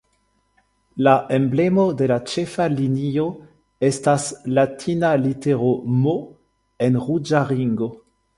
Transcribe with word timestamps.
La 1.07 1.11
emblemo 1.39 1.83
de 1.99 2.07
la 2.11 2.17
ĉefa 2.31 2.67
linio 2.79 3.25
estas 3.91 4.25
latina 4.59 5.13
litero 5.27 5.71
"M" 6.01 6.17
en 6.89 6.99
ruĝa 7.07 7.45
ringo. 7.55 7.93